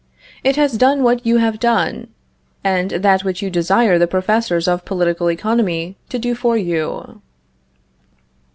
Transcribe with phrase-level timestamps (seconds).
[0.43, 2.07] It has done what you have done,
[2.63, 7.21] and that which you desire the professors of political economy to do for you.